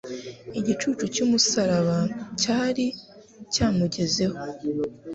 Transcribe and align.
Igicucu 0.59 1.05
cy'umusaraba 1.13 1.97
cyari 2.41 2.85
cyamugezeho, 3.53 4.37